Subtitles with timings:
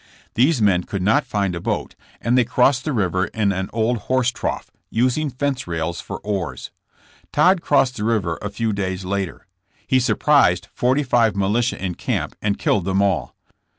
[0.33, 3.99] These men could not find a boat, and they crossed the river in an old
[4.09, 6.71] horse trough, using fence rails for oars.
[7.31, 9.45] Todd crossed the river a few days later.
[9.85, 13.35] He surprised forty five militia in camp and killed them all.